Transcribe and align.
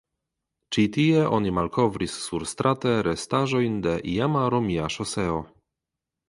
Ĉi 0.75 0.85
tie 0.93 1.19
oni 1.37 1.51
malkovris 1.57 2.15
surstrate 2.29 2.95
restaĵojn 3.09 3.77
de 3.85 3.95
iama 4.15 4.43
romia 4.55 4.89
ŝoseo. 4.97 5.39